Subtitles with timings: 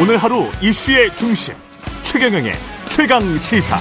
[0.00, 1.52] 오늘 하루 이슈의 중심
[2.02, 2.52] 최경영의
[2.88, 3.76] 최강 시사.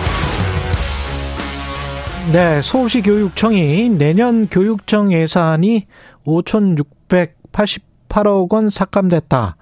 [2.34, 5.88] 네, 서울시 교육청이 내년 교육청 예산이
[6.26, 9.56] 5,688억 원 삭감됐다.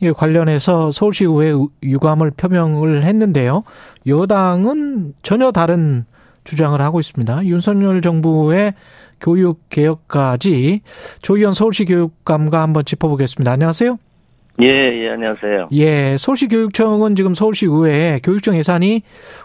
[0.00, 1.52] 이 관련해서 서울시 의회
[1.82, 3.64] 유감을 표명을 했는데요.
[4.06, 6.06] 여당은 전혀 다른
[6.44, 7.44] 주장을 하고 있습니다.
[7.44, 8.72] 윤석열 정부의
[9.20, 10.80] 교육 개혁까지
[11.20, 13.52] 조희연 서울시 교육감과 한번 짚어보겠습니다.
[13.52, 13.98] 안녕하세요.
[14.60, 15.68] 예, 예, 안녕하세요.
[15.72, 19.02] 예, 서울시 교육청은 지금 서울시 의회에 교육청 예산이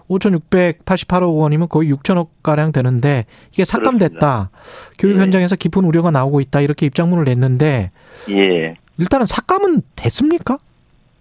[0.09, 4.19] 5,688억 원이면 거의 6천억 가량 되는데 이게 삭감됐다.
[4.19, 4.49] 그렇습니다.
[4.99, 5.19] 교육 예.
[5.21, 6.59] 현장에서 깊은 우려가 나오고 있다.
[6.59, 7.91] 이렇게 입장문을 냈는데
[8.31, 8.75] 예.
[8.99, 10.57] 일단은 삭감은 됐습니까?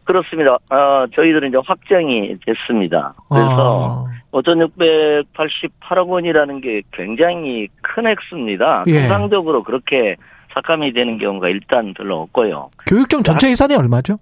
[0.04, 0.58] 그렇습니다.
[0.70, 3.12] 어, 저희들은 이제 확정이 됐습니다.
[3.28, 4.16] 그래서 아.
[4.32, 8.84] 5,688억 원이라는 게 굉장히 큰 액수입니다.
[8.88, 9.00] 예.
[9.00, 10.16] 통상적으로 그렇게
[10.56, 12.70] 삭감이 되는 경우가 일단 별로 없고요.
[12.86, 14.18] 교육청 전체 예산이 얼마죠?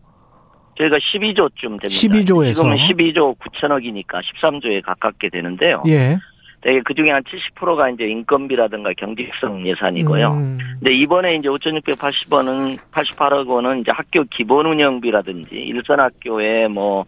[0.77, 1.89] 저희가 12조쯤 됩니다.
[1.89, 5.83] 12조에서 지금은 12조 9천억이니까 13조에 가깝게 되는데요.
[5.87, 6.19] 예.
[6.61, 10.33] 되게 그 중에 한 70%가 이제 인건비라든가 경직성 예산이고요.
[10.33, 10.59] 음.
[10.81, 17.05] 근데 이번에 이제 5,680원은 88억 원은 이제 학교 기본 운영비라든지 일선 학교에 뭐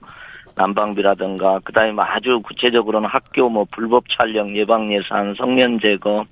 [0.57, 6.25] 난방비라든가 그다음에 뭐 아주 구체적으로는 학교 뭐 불법 촬영 예방 예산, 성년 제거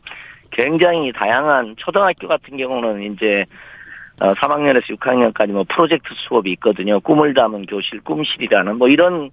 [0.54, 3.44] 굉장히 다양한 초등학교 같은 경우는 이제
[4.18, 7.00] 3학년에서 어, 6학년까지 뭐 프로젝트 수업이 있거든요.
[7.00, 9.30] 꿈을 담은 교실, 꿈실이라는 뭐 이런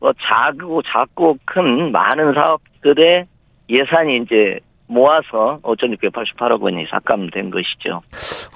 [0.00, 3.26] 뭐 작고 작고 큰 많은 사업들의
[3.68, 8.02] 예산이 이제 모아서 5,688억 원이 삭감된 것이죠.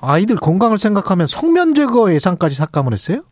[0.02, 3.22] 아이들 건강을 생각하면 성면 제거 예산까지 삭감을 했어요?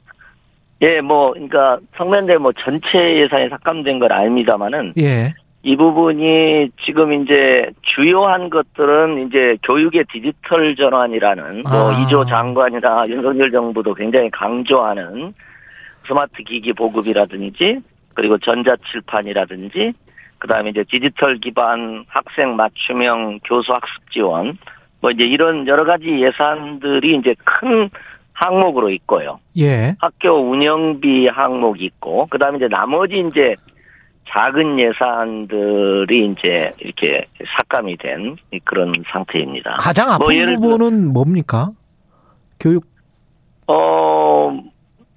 [0.82, 5.34] 예, 뭐, 그러니까 성면제 뭐 전체 예산이 삭감된 건 아닙니다만은 예.
[5.66, 11.90] 이 부분이 지금 이제 주요한 것들은 이제 교육의 디지털 전환이라는 뭐 아.
[11.90, 15.34] 뭐 이조 장관이나 윤석열 정부도 굉장히 강조하는
[16.06, 17.80] 스마트 기기 보급이라든지
[18.14, 19.92] 그리고 전자칠판이라든지
[20.38, 24.58] 그다음에 이제 디지털 기반 학생 맞춤형 교수 학습 지원
[25.00, 27.90] 뭐 이제 이런 여러 가지 예산들이 이제 큰
[28.34, 29.40] 항목으로 있고요.
[29.58, 29.96] 예.
[29.98, 33.56] 학교 운영비 항목이 있고 그다음에 이제 나머지 이제
[34.28, 37.26] 작은 예산들이 이제 이렇게
[37.56, 39.76] 삭감이 된 그런 상태입니다.
[39.78, 41.70] 가장 아픈 뭐 부분은 뭡니까?
[42.58, 42.84] 교육
[43.68, 44.58] 어,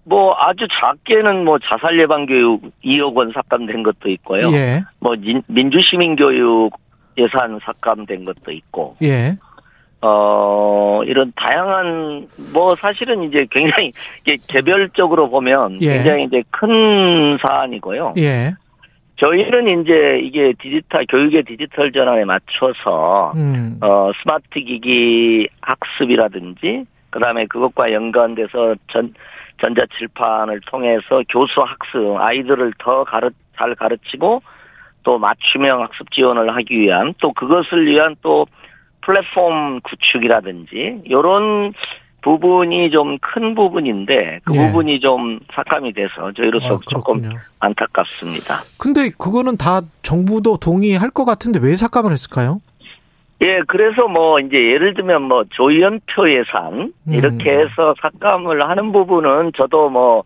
[0.03, 4.51] 뭐 아주 작게는 뭐 자살 예방 교육 2억 원 삭감된 것도 있고요.
[4.51, 4.83] 예.
[4.99, 5.15] 뭐
[5.47, 6.71] 민주 시민 교육
[7.17, 8.95] 예산 삭감된 것도 있고.
[9.03, 9.35] 예.
[10.01, 13.91] 어, 이런 다양한, 뭐, 사실은 이제 굉장히,
[14.47, 15.95] 개별적으로 보면 예.
[15.95, 18.13] 굉장히 이제 큰 사안이고요.
[18.17, 18.53] 예.
[19.19, 23.77] 저희는 이제 이게 디지털 교육의 디지털 전환에 맞춰서 음.
[23.81, 29.13] 어 스마트 기기 학습이라든지 그다음에 그것과 연관돼서 전
[29.61, 34.41] 전자칠판을 통해서 교수 학습 아이들을 더 가르 잘 가르치고
[35.03, 38.47] 또 맞춤형 학습 지원을 하기 위한 또 그것을 위한 또
[39.01, 41.73] 플랫폼 구축이라든지 요런
[42.21, 44.67] 부분이 좀 큰 부분인데 그 예.
[44.67, 48.61] 부분이 좀 삭감이 돼서 저희로서 아, 조금 안타깝습니다.
[48.77, 52.61] 근데 그거는 다 정부도 동의할 것 같은데 왜 삭감을 했을까요?
[53.41, 57.13] 예, 그래서 뭐 이제 예를 들면 뭐 조연표 예산 음.
[57.13, 60.23] 이렇게 해서 삭감을 하는 부분은 저도 뭐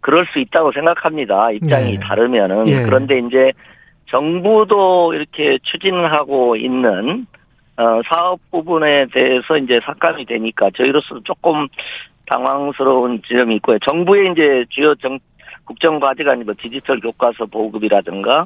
[0.00, 1.50] 그럴 수 있다고 생각합니다.
[1.50, 1.98] 입장이 예.
[1.98, 2.82] 다르면은 예.
[2.84, 3.52] 그런데 이제
[4.08, 7.26] 정부도 이렇게 추진하고 있는
[7.78, 11.68] 어, 사업 부분에 대해서 이제 삭감이 되니까 저희로서도 조금
[12.26, 13.78] 당황스러운 지점이 있고요.
[13.80, 15.18] 정부의 이제 주요 정,
[15.64, 18.44] 국정 과제가 뭐 디지털 교과서 보급이라든가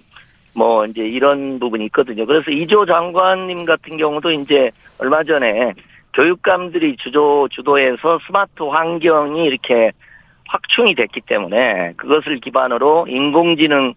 [0.54, 2.26] 뭐 이제 이런 부분이 있거든요.
[2.26, 5.74] 그래서 이조 장관님 같은 경우도 이제 얼마 전에
[6.14, 9.92] 교육감들이 주도 주도해서 스마트 환경이 이렇게
[10.48, 13.94] 확충이 됐기 때문에 그것을 기반으로 인공지능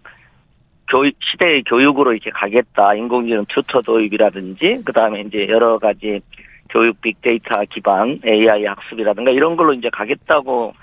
[0.89, 2.93] 교육, 시대의 교육으로 이렇게 가겠다.
[2.95, 6.21] 인공지능 튜터 도입이라든지, 그 다음에 이제 여러 가지
[6.69, 10.73] 교육 빅데이터 기반 AI 학습이라든가 이런 걸로 이제 가겠다고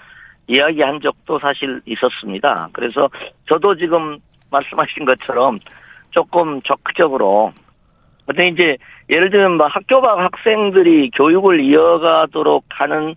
[0.46, 2.68] 이야기한 적도 사실 있었습니다.
[2.72, 3.08] 그래서
[3.48, 4.18] 저도 지금
[4.50, 5.58] 말씀하신 것처럼
[6.10, 7.52] 조금 적극적으로
[8.26, 8.76] 근데 이제
[9.08, 13.14] 예를 들면 뭐 학교 밖 학생들이 교육을 이어가도록 하는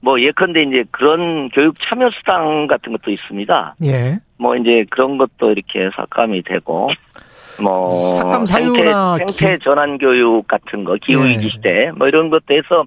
[0.00, 3.76] 뭐 예컨대 이제 그런 교육 참여 수당 같은 것도 있습니다.
[3.84, 4.18] 예.
[4.36, 6.90] 뭐 이제 그런 것도 이렇게 삭감이 되고
[7.62, 11.48] 뭐 삭감 사유나 생태, 생태 전환 교육 같은 거 기후 위기 예.
[11.50, 12.84] 시대 뭐 이런 것도 해서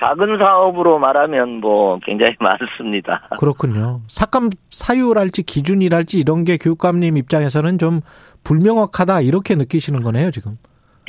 [0.00, 3.28] 작은 사업으로 말하면 뭐 굉장히 많습니다.
[3.38, 4.00] 그렇군요.
[4.08, 8.00] 삭감 사유랄지 기준이랄지 이런 게 교육감님 입장에서는 좀
[8.42, 10.58] 불명확하다 이렇게 느끼시는 거네요, 지금.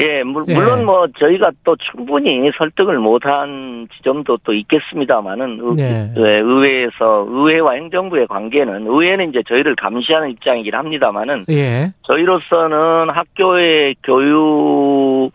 [0.01, 0.56] 예, 물, 예.
[0.56, 6.12] 물론 뭐 저희가 또 충분히 설득을 못한 지점도 또 있겠습니다만은 예.
[6.16, 11.94] 의회에서 의회와 행정부의 관계는 의회는 이제 저희를 감시하는 입장이긴 합니다만은 예.
[12.04, 15.31] 저희로서는 학교의 교육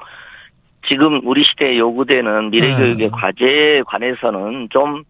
[0.88, 3.10] 지금 우리 시대에 요구되는 미래교육의 음.
[3.12, 5.04] 과제에 관해서는 좀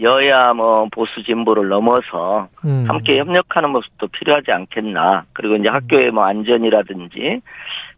[0.00, 2.84] 여야 뭐 보수 진보를 넘어서 음.
[2.88, 5.24] 함께 협력하는 모습도 필요하지 않겠나.
[5.32, 7.40] 그리고 이제 학교의 뭐 안전이라든지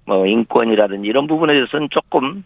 [0.06, 2.42] 뭐 인권이라든지 이런 부분에 대해서는 조금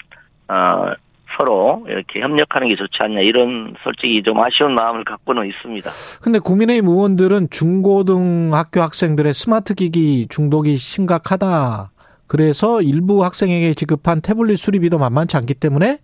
[0.49, 0.93] 어
[1.37, 5.91] 서로 이렇게 협력하는 게 좋지 않냐 이런 솔직히 좀 아쉬운 마음을 갖고는 있습니다.
[6.23, 11.93] 근데 국민의힘 의원들은 중고등학교 학생들의 스마트 기기 중독이 심각하다.
[12.27, 15.99] 그래서 일부 학생에게 지급한 태블릿 수리비도 만만치 않기 때문에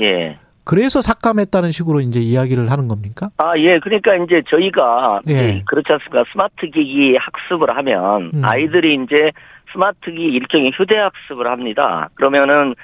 [0.00, 0.38] 예.
[0.68, 3.30] 그래서 삭감했다는 식으로 이제 이야기를 하는 겁니까?
[3.38, 3.78] 아, 예.
[3.78, 5.62] 그러니까 이제 저희가 예.
[5.66, 6.24] 그렇지 않습니까?
[6.30, 8.42] 스마트 기기 학습을 하면 음.
[8.44, 9.32] 아이들이 이제
[9.72, 12.10] 스마트 기기 일종의 휴대 학습을 합니다.
[12.16, 12.74] 그러면은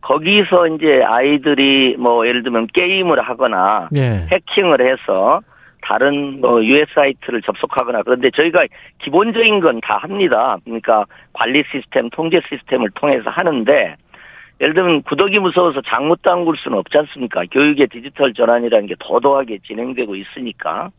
[0.00, 4.26] 거기서 이제 아이들이 뭐 예를 들면 게임을 하거나 예.
[4.32, 5.40] 해킹을 해서
[5.82, 8.66] 다른 뭐 US 사이트를 접속하거나 그런데 저희가
[8.98, 10.56] 기본적인 건 다 합니다.
[10.64, 13.94] 그러니까 관리 시스템, 통제 시스템을 통해서 하는데
[14.60, 17.44] 예를 들면 구독이 무서워서 장못 담글 수는 없지 않습니까?
[17.50, 20.90] 교육의 디지털 전환이라는 게 도도하게 진행되고 있으니까.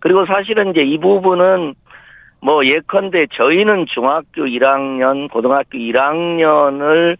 [0.00, 1.74] 그리고 사실은 이제 이 부분은
[2.40, 7.16] 뭐 예컨대 저희는 중학교 1학년, 고등학교 1학년을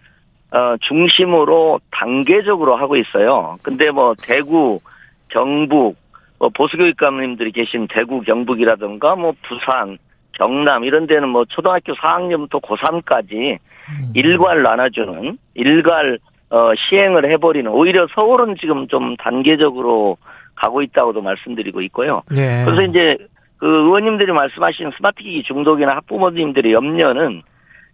[0.50, 3.54] 어 중심으로 단계적으로 하고 있어요.
[3.62, 4.80] 근데 뭐 대구,
[5.28, 5.96] 경북,
[6.38, 9.96] 뭐 보수교육감님들이 계신 대구, 경북이라든가 뭐 부산,
[10.32, 14.12] 경남 이런 데는 뭐 초등학교 4학년부터 고3까지 음.
[14.14, 16.18] 일괄 나눠주는 일괄
[16.50, 20.18] 어, 시행을 해버리는 오히려 서울은 지금 좀 단계적으로
[20.54, 22.22] 가고 있다고도 말씀드리고 있고요.
[22.30, 22.64] 네.
[22.64, 23.16] 그래서 이제
[23.56, 27.42] 그 의원님들이 말씀하신 스마트 기기 중독이나 학부모님들의 염려는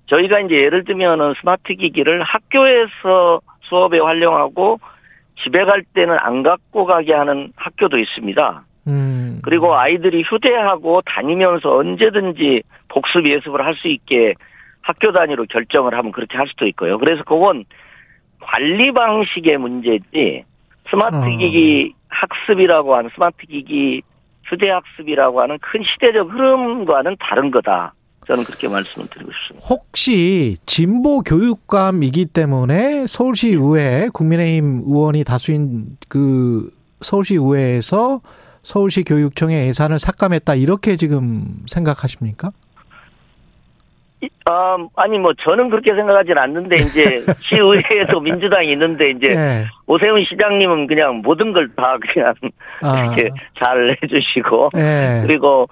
[0.06, 4.80] 저희가 이제 예를 들면은 스마트 기기를 학교에서 수업에 활용하고
[5.42, 8.64] 집에 갈 때는 안 갖고 가게 하는 학교도 있습니다.
[8.88, 9.40] 음.
[9.42, 14.34] 그리고 아이들이 휴대하고 다니면서 언제든지 복습 예습을 할 수 있게
[14.82, 16.98] 학교 단위로 결정을 하면 그렇게 할 수도 있고요.
[16.98, 17.64] 그래서 그건
[18.40, 20.44] 관리 방식의 문제지
[20.90, 21.36] 스마트 어.
[21.36, 24.00] 기기 학습이라고 하는 스마트 기기
[24.44, 27.92] 휴대 학습이라고 하는 큰 시대적 흐름과는 다른 거다.
[28.26, 29.66] 저는 그렇게 말씀을 드리고 싶습니다.
[29.66, 36.70] 혹시 진보 교육감이기 때문에 서울시 의회 국민의힘 의원이 다수인 그
[37.00, 38.20] 서울시 의회에서
[38.68, 42.50] 서울시 교육청의 예산을 삭감했다 이렇게 지금 생각하십니까?
[44.44, 49.64] 아, 아니 뭐 저는 그렇게 생각하진 않는데 이제 시의회에도 민주당이 있는데 이제 네.
[49.86, 52.34] 오세훈 시장님은 그냥 모든 걸 다 그냥
[52.82, 53.04] 아.
[53.14, 55.22] 이렇게 잘 해주시고 네.
[55.26, 55.66] 그리고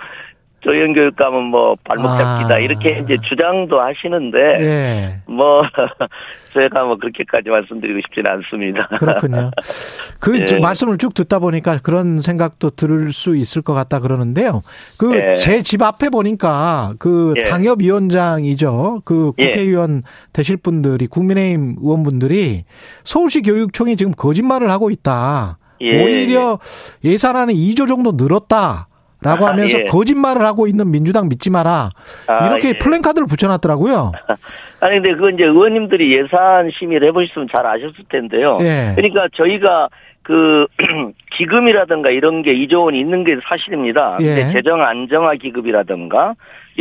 [0.67, 2.59] 조현 교육감은 뭐 발목 잡기다 아.
[2.59, 5.21] 이렇게 이제 주장도 하시는데 예.
[5.27, 5.63] 뭐
[6.53, 8.89] 제가 뭐 그렇게까지 말씀드리고 싶지는 않습니다.
[8.99, 9.53] 그렇군요.
[10.19, 10.59] 그 예.
[10.59, 14.63] 말씀을 쭉 듣다 보니까 그런 생각도 들을 수 있을 것 같다 그러는데요.
[14.99, 15.85] 그 제집 예.
[15.85, 17.43] 앞에 보니까 그 예.
[17.43, 19.03] 당협위원장이죠.
[19.05, 19.51] 그 예.
[19.51, 20.03] 국회의원
[20.33, 22.65] 되실 분들이 국민의힘 의원분들이
[23.05, 25.59] 서울시 교육청이 지금 거짓말을 하고 있다.
[25.81, 26.59] 오히려
[27.05, 28.89] 예산안은 2조 정도 늘었다.
[29.23, 29.85] 라고 아, 하면서 예.
[29.85, 31.91] 거짓말을 하고 있는 민주당 믿지 마라.
[32.27, 32.73] 아, 이렇게 예.
[32.79, 34.13] 플랜카드를 붙여놨더라고요.
[34.81, 38.59] 아니, 근데 그건 이제 의원님들이 예산 심의를 해보셨으면 잘 아셨을 텐데요.
[38.61, 38.93] 예.
[38.95, 39.89] 그러니까 저희가
[40.23, 40.67] 그
[41.39, 44.19] 기금이라든가 이런 게 2조 원이 있는 게 사실입니다.
[44.20, 44.51] 예.
[44.53, 46.35] 재정 안정화 기금이라든가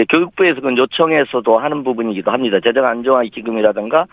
[0.09, 2.59] 교육부에서 그 요청해서도 하는 부분이기도 합니다.
[2.63, 4.07] 재정 안정화 기금이라든가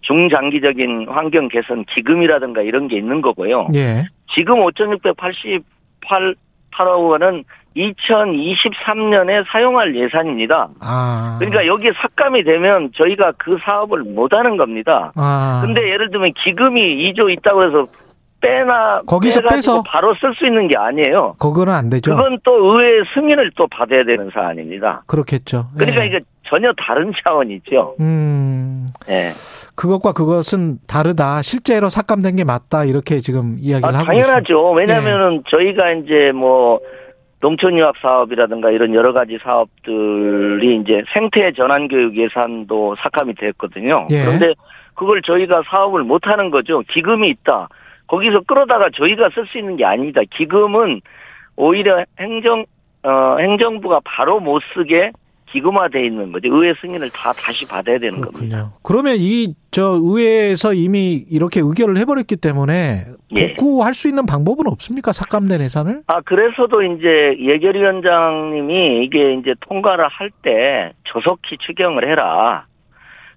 [0.00, 3.68] 중장기적인 환경 개선 기금이라든가 이런 게 있는 거고요.
[3.74, 4.04] 예.
[4.34, 6.34] 지금 5,688
[6.74, 7.44] 8억 원은
[7.76, 10.68] 2023년에 사용할 예산입니다.
[10.80, 11.36] 아.
[11.38, 15.12] 그러니까 여기에 삭감이 되면 저희가 그 사업을 못 하는 겁니다.
[15.14, 15.62] 아.
[15.64, 17.86] 근데 예를 들면 기금이 2조 있다고 해서
[18.42, 21.34] 빼나 거기서 빼서 바로 쓸 수 있는 게 아니에요.
[21.38, 22.14] 그거는 안 되죠.
[22.14, 25.04] 그건 또 의회 승인을 또 받아야 되는 사안입니다.
[25.06, 25.68] 그렇겠죠.
[25.76, 26.06] 그러니까 예.
[26.08, 27.96] 이게 전혀 다른 차원이죠.
[28.00, 28.88] 음.
[29.08, 29.28] 예.
[29.74, 31.40] 그것과 그것은 다르다.
[31.42, 32.84] 실제로 삭감된 게 맞다.
[32.84, 34.72] 이렇게 지금 이야기를 아, 하고 당연하죠.
[34.72, 35.50] 왜냐하면은 예.
[35.50, 36.80] 저희가 이제 뭐
[37.40, 44.00] 농촌 유학 사업이라든가 이런 여러 가지 사업들이 이제 생태 전환 교육 예산도 삭감이 됐거든요.
[44.10, 44.24] 예.
[44.24, 44.54] 그런데
[44.94, 46.82] 그걸 저희가 사업을 못 하는 거죠.
[46.88, 47.68] 기금이 있다.
[48.12, 50.20] 거기서 끌어다가 저희가 쓸 수 있는 게 아닙니다.
[50.30, 51.00] 기금은
[51.56, 52.66] 오히려 행정
[53.04, 55.12] 어 행정부가 바로 못 쓰게
[55.46, 56.48] 기금화돼 있는 거죠.
[56.54, 58.38] 의회 승인을 다 다시 받아야 되는 그렇군요.
[58.50, 58.72] 겁니다.
[58.82, 63.04] 그러면 이 저 의회에서 이미 이렇게 의결을 해버렸기 때문에
[63.36, 63.54] 예.
[63.54, 63.92] 복구할 예.
[63.94, 65.12] 수 있는 방법은 없습니까?
[65.12, 66.02] 삭감된 예산을?
[66.08, 72.66] 아 그래서도 이제 예결위원장님이 이게 이제 통과를 할 때 조속히 추경을 해라.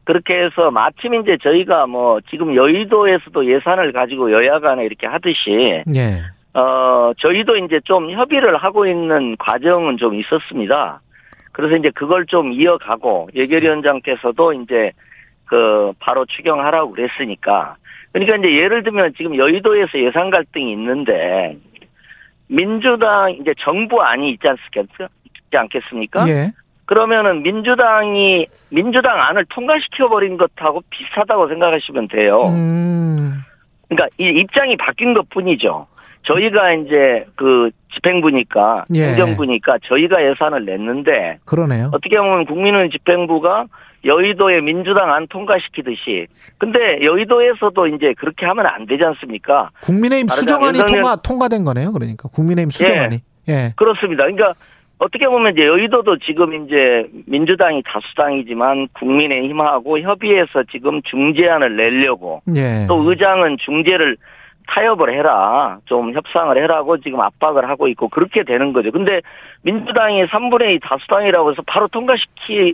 [0.06, 6.22] 그렇게 해서 마침 이제 저희가 뭐 지금 여의도에서도 예산을 가지고 여야 간에 이렇게 하듯이 예.
[6.54, 11.02] 어 저희도 이제 좀 협의를 하고 있는 과정은 좀 있었습니다.
[11.52, 14.92] 그래서 이제 그걸 좀 이어가고 예결위원장께서도 이제
[15.46, 17.76] 그 바로 추경하라고 그랬으니까
[18.12, 21.58] 그러니까 이제 예를 들면 지금 여의도에서 예산 갈등이 있는데
[22.48, 25.08] 민주당 이제 정부 안이 있지 않습니까?
[25.26, 26.28] 있지 않겠습니까?
[26.28, 26.52] 예.
[26.86, 32.44] 그러면은 민주당이 민주당 안을 통과시켜 버린 것하고 비슷하다고 생각하시면 돼요.
[32.48, 33.42] 음.
[33.90, 35.88] 그러니까 이 입장이 바뀐 것뿐이죠.
[36.24, 39.10] 저희가 이제 그 집행부니까 예.
[39.10, 41.92] 행정부니까 저희가 예산을 냈는데 그러네요.
[41.94, 43.66] 어떻게 보면 국민은 집행부가
[44.04, 46.28] 여의도에 민주당 안 통과시키듯이
[46.58, 49.70] 근데 여의도에서도 이제 그렇게 하면 안 되지 않습니까?
[49.84, 51.92] 국민의힘 수정안이 않- 통과 통과된 거네요.
[51.92, 53.20] 그러니까 국민의힘 수정안이.
[53.50, 53.74] 예.
[53.76, 54.24] 그렇습니다.
[54.24, 54.54] 그러니까
[54.98, 62.86] 어떻게 보면 이제 여의도도 지금 이제 민주당이 다수당이지만 국민의힘하고 협의해서 지금 중재안을 내려고 예.
[62.88, 64.18] 또 의장은 중재를
[64.68, 65.80] 타협을 해라.
[65.86, 68.92] 좀 협상을 해라고 지금 압박을 하고 있고 그렇게 되는 거죠.
[68.92, 69.22] 근데
[69.62, 72.74] 민주당이 3분의 2 다수당이라고 해서 바로 통과시키면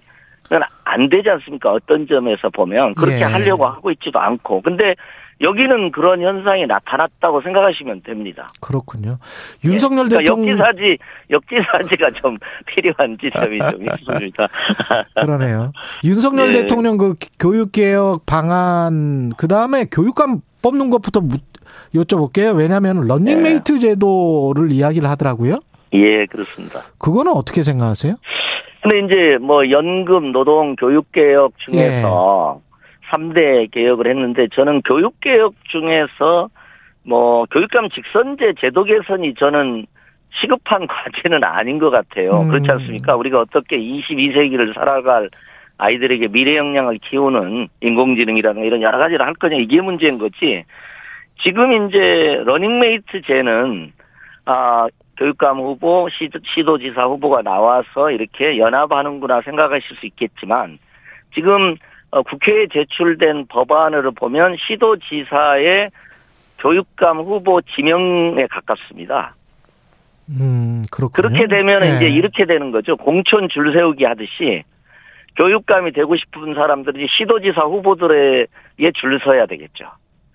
[0.85, 1.71] 안 되지 않습니까?
[1.71, 3.23] 어떤 점에서 보면 그렇게 예.
[3.23, 4.61] 하려고 하고 있지도 않고.
[4.61, 4.95] 근데
[5.41, 8.50] 여기는 그런 현상이 나타났다고 생각하시면 됩니다.
[8.62, 9.17] 그렇군요.
[9.65, 10.98] 윤석열 그러니까 대통령 역지사지
[11.29, 14.48] 역지사지가 좀 필요한 지점이 좀 있습니다.
[15.21, 15.71] 그러네요.
[16.03, 16.62] 윤석열 예.
[16.62, 21.41] 대통령 그 교육 개혁 방안 그 다음에 교육감 뽑는 것부터 묻-
[21.95, 22.55] 여쭤볼게요.
[22.55, 25.60] 왜냐하면 런닝메이트 제도를 이야기를 하더라고요.
[25.93, 26.81] 예, 그렇습니다.
[26.98, 28.15] 그거는 어떻게 생각하세요?
[28.81, 32.70] 근데 이제 뭐 연금 노동 교육 개혁 중에서 삼
[33.12, 36.50] 3대 개혁을 했는데 저는 교육 개혁 중에서
[37.03, 39.86] 뭐 교육감 직선제 제도 개선이 저는
[40.39, 42.41] 시급한 과제는 아닌 것 같아요.
[42.41, 42.50] 음.
[42.50, 43.15] 그렇지 않습니까?
[43.15, 45.30] 우리가 어떻게 22세기를 살아갈
[45.77, 50.63] 아이들에게 미래 역량을 키우는 인공지능이라든가 이런 여러 가지를 할 거냐 이게 문제인 거지.
[51.44, 53.91] 지금 이제 러닝메이트 제는
[54.46, 54.88] 아
[55.18, 60.77] 교육감 후보, 시도, 시도지사 후보가 나와서 이렇게 연합하는구나 생각하실 수 있겠지만
[61.34, 61.75] 지금
[62.12, 65.89] 어, 국회에 제출된 법안으로 보면 시도지사의
[66.60, 69.36] 교육감 후보 지명에 가깝습니다.
[70.30, 71.30] 음, 그렇군요.
[71.30, 71.96] 그렇게 되면 예.
[71.96, 72.96] 이제 이렇게 되는 거죠.
[72.98, 74.63] 공천 줄 세우기 하듯이
[75.38, 79.86] 교육감이 되고 싶은 사람들이 시도지사 후보들에게 줄 서야 되겠죠.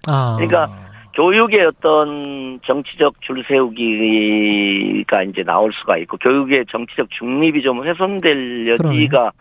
[0.08, 0.36] 아.
[0.36, 8.68] 그러니까 교육의 어떤 정치적 줄 세우기가 이제 나올 수가 있고 교육의 정치적 중립이 좀 훼손될
[8.68, 9.32] 여지가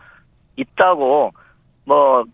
[0.56, 1.32] 있다고
[1.86, 2.24] 뭐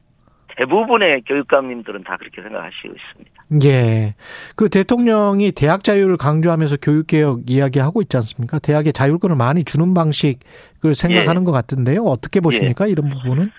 [0.57, 3.31] 대부분의 교육감님들은 다 그렇게 생각하시고 있습니다.
[3.65, 4.15] 예.
[4.57, 8.59] 그 대통령이 대학 자유를 강조하면서 교육 개혁 이야기하고 있지 않습니까?
[8.59, 11.45] 대학에 자율권을 많이 주는 방식을 생각하는 예.
[11.45, 12.03] 것 같은데요.
[12.03, 12.87] 어떻게 보십니까?
[12.87, 13.51] 이런 부분은?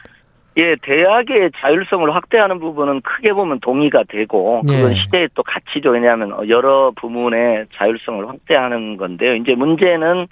[0.56, 4.96] 예, 대학의 자율성을 확대하는 부분은 크게 보면 동의가 되고 그건 예.
[4.96, 5.90] 시대의 또 가치죠.
[5.90, 9.34] 왜냐하면 여러 부문의 자율성을 확대하는 건데요.
[9.36, 10.28] 이제 문제는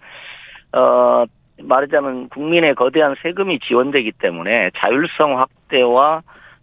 [0.73, 1.25] 어
[1.63, 6.21] 말하자면 국민의 거대한 세금이 지원되기 때문에 자율성 확대와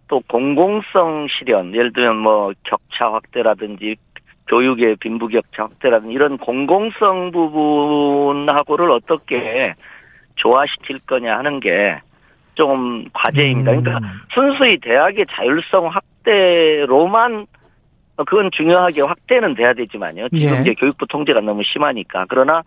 [0.09, 3.97] 또 공공성 실현, 예를 들면 뭐 격차 확대라든지
[4.49, 9.75] 교육의 빈부격차 확대라든지 이런 공공성 부분하고를 어떻게
[10.37, 12.01] 조화시킬 거냐 하는 게
[12.59, 13.71] 좀 과제입니다.
[13.71, 14.21] 그러니까 음.
[14.35, 17.47] 순수히 대학의 자율성 확대로만
[18.17, 20.29] 어, 그건 중요하게 확대는 돼야 되지만요.
[20.31, 20.61] 지금 예.
[20.61, 22.65] 이제 교육부 통제가 너무 심하니까 그러나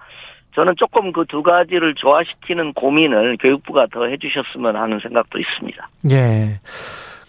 [0.54, 5.90] 저는 조금 그 두 가지를 조화시키는 고민을 교육부가 더 해주셨으면 하는 생각도 있습니다.
[6.12, 6.60] 예.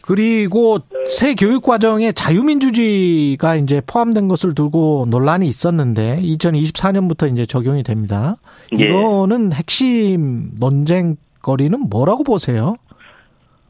[0.00, 8.35] 그리고 새 교육 과정에 자유민주주의가 이제 포함된 것을 두고 논란이 있었는데 2024년부터 이제 적용이 됩니다.
[8.76, 8.87] 예.
[8.88, 12.75] 이거는 핵심 논쟁거리는 뭐라고 보세요?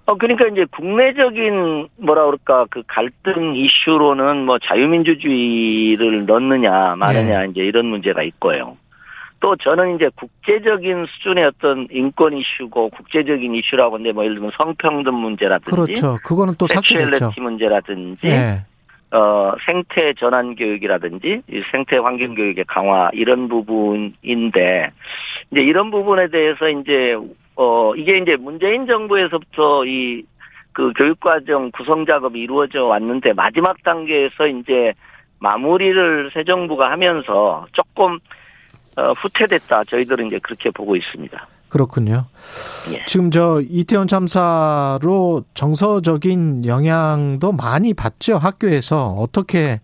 [0.07, 7.87] 어 그러니까 이제 국내적인 뭐라 그럴까 그 갈등 이슈로는 뭐 자유민주주의를 넣느냐 마느냐 이제 이런
[7.87, 8.77] 문제가 있고요.
[9.43, 15.15] 또 저는 이제 국제적인 수준의 어떤 인권 이슈고 국제적인 이슈라고 하는데 뭐 예를 들면 성평등
[15.15, 16.17] 문제라든지 그렇죠.
[16.25, 16.67] 그거는 또.
[16.67, 18.65] 섹슈얼리티 문제라든지 예.
[19.15, 24.91] 어 생태 전환 교육이라든지 이 생태 환경 교육의 강화 이런 부분인데
[25.51, 27.17] 이제 이런 부분에 대해서 이제
[27.57, 30.25] 어 이게 이제 문재인 정부에서부터 이
[30.73, 34.93] 그 교육과정 구성 작업이 이루어져 왔는데 마지막 단계에서 이제
[35.39, 38.19] 마무리를 새 정부가 하면서 조금
[38.97, 39.85] 어, 후퇴됐다.
[39.85, 41.47] 저희들은 이제 그렇게 보고 있습니다.
[41.69, 42.27] 그렇군요.
[42.93, 43.03] 예.
[43.07, 49.81] 지금 저 이태원 참사로 정서적인 영향도 많이 받죠 학교에서 어떻게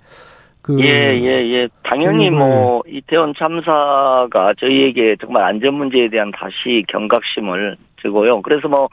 [0.61, 0.85] 그 예,
[1.19, 1.69] 예, 예.
[1.83, 8.43] 당연히 교육을- 뭐, 이태원 참사가 저희에게 정말 안전 문제에 대한 다시 경각심을 주고요.
[8.43, 8.89] 그래서 뭐,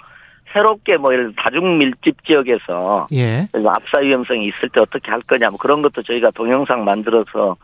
[0.54, 3.50] 새롭게 뭐 이런 다중 밀집 지역에서 예.
[3.54, 7.58] 압사 위험성이 있을 때 어떻게 할 거냐 뭐 그런 것도 저희가 동영상 만들어서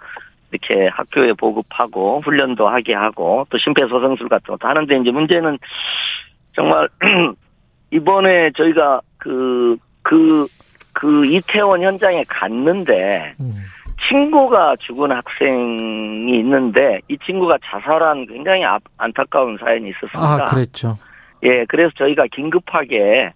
[0.51, 5.57] 이렇게 학교에 보급하고 훈련도 하게 하고 또 심폐소생술 같은 것도 하는데 이제 문제는
[6.53, 6.89] 정말
[7.91, 10.47] 이번에 저희가 그 그,
[10.93, 13.53] 그 이태원 현장에 갔는데 음.
[14.09, 20.19] 친구가 죽은 학생이 있는데 이 친구가 자살한 굉장히 아- 안타까운 사연이 있었습니다.
[20.19, 20.97] 아, 그랬죠.
[21.43, 23.31] 예, 그래서 저희가 긴급하게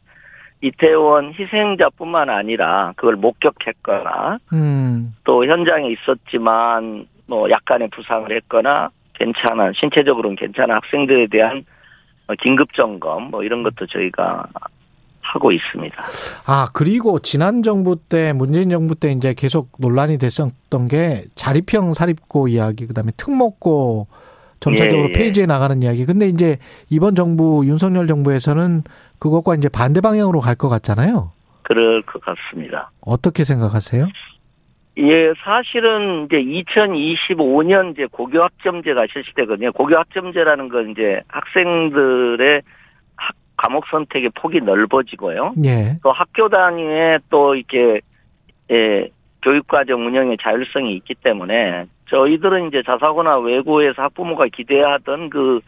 [0.65, 5.15] 이태원 희생자뿐만 아니라 그걸 목격했거나 음.
[5.23, 11.63] 또 현장에 있었지만 뭐 약간의 부상을 했거나 괜찮은 신체적으로는 괜찮은 학생들에 대한
[12.27, 14.47] 어, 긴급 점검 뭐 이런 것도 저희가
[15.21, 16.03] 하고 있습니다.
[16.47, 22.47] 아, 그리고 지난 정부 때, 문재인 정부 때 이제 계속 논란이 됐었던 게 자립형 사립고
[22.47, 24.07] 이야기, 그 다음에 특목고
[24.65, 25.13] 점차적으로 예, 예.
[25.13, 26.05] 폐지해 나가는 이야기.
[26.05, 26.57] 근데 이제
[26.89, 28.81] 이번 정부, 윤석열 정부에서는
[29.19, 31.31] 그것과 이제 반대 방향으로 갈 것 같잖아요.
[31.61, 32.91] 그럴 것 같습니다.
[33.05, 34.07] 어떻게 생각하세요?
[34.97, 39.71] 예, 사실은 이제 2025년 이제 고교 학점제가 실시되거든요.
[39.73, 42.61] 고교 학점제라는 건 이제 학생들의
[43.17, 45.53] 학, 과목 선택의 폭이 넓어지고요.
[45.65, 45.97] 예.
[46.01, 47.99] 또 학교 단위에 또 이렇게
[48.71, 49.09] 예,
[49.45, 55.59] 교육과정 운영의 자율성이 있기 때문에 저희들은 이제 자사고나 외고에서 학부모가 기대하던 그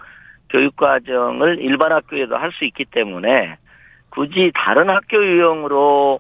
[0.50, 3.58] 교육과정을 일반 학교에도 할 수 있기 때문에
[4.10, 6.20] 굳이 다른 학교 유형으로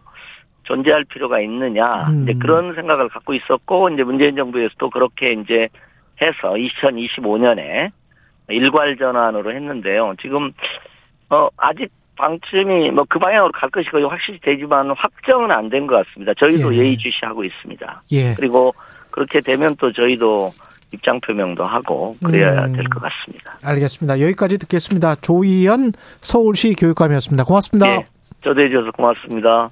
[0.64, 2.24] 존재할 필요가 있느냐 음.
[2.24, 5.70] 이제 그런 생각을 갖고 있었고 이제 문재인 정부에서도 그렇게 이제
[6.22, 7.92] 해서 2025년에
[8.50, 10.14] 일괄 전환으로 했는데요.
[10.22, 10.52] 지금
[11.30, 15.96] 어 아직 방침이 뭐 그 방향으로 갈 것이 거의 확실히 되지만 확정은 안 된 것
[16.06, 16.34] 같습니다.
[16.38, 16.80] 저희도 예.
[16.80, 18.02] 예의주시하고 있습니다.
[18.12, 18.34] 예.
[18.36, 18.74] 그리고
[19.12, 20.54] 그렇게 되면 또 저희도
[20.94, 22.74] 입장 표명도 하고 그래야 음.
[22.74, 23.58] 될것 같습니다.
[23.64, 24.20] 알겠습니다.
[24.22, 25.16] 여기까지 듣겠습니다.
[25.16, 27.44] 조희연 서울시 교육감이었습니다.
[27.44, 27.88] 고맙습니다.
[27.88, 28.06] 예,
[28.42, 29.66] 초대해 주셔서 고맙습니다.